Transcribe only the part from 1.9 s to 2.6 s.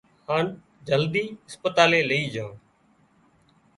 لئي جھان